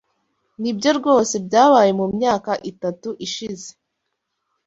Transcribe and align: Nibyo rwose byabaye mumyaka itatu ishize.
Nibyo 0.61 0.89
rwose 0.99 1.35
byabaye 1.45 1.91
mumyaka 1.99 2.51
itatu 2.71 3.09
ishize. 3.25 3.69